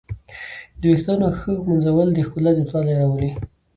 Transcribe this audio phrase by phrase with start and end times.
[0.79, 3.29] د ویښتانو ښه ږمنځول د ښکلا زیاتوالی راولي.